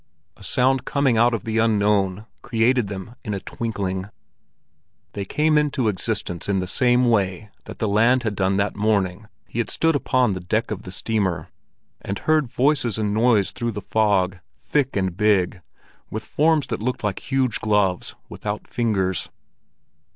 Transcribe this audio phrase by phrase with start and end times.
[0.35, 4.09] A sound coming out of the unknown created them in a twinkling.
[5.13, 9.27] They came into existence in the same way that the land had done that morning
[9.47, 11.49] he had stood upon the deck of the steamer,
[12.01, 15.61] and heard voices and noise through the fog, thick and big,
[16.09, 19.29] with forms that looked like huge gloves without fingers.